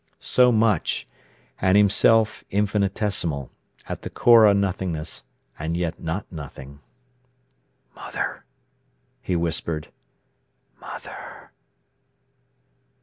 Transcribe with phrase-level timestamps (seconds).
[0.19, 1.07] So much,
[1.61, 3.51] and himself, infinitesimal,
[3.87, 5.25] at the core a nothingness,
[5.59, 6.79] and yet not nothing.
[7.93, 8.43] "Mother!"
[9.21, 11.51] he whimpered—"mother!"